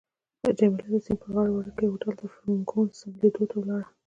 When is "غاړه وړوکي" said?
1.33-1.85